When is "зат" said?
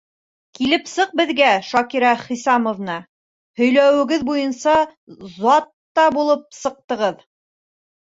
5.39-5.73